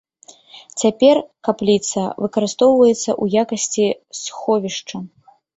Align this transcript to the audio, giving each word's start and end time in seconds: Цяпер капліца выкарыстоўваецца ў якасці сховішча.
Цяпер 0.83 1.19
капліца 1.49 2.03
выкарыстоўваецца 2.25 2.97
ў 2.97 3.45
якасці 3.45 3.85
сховішча. 4.23 4.97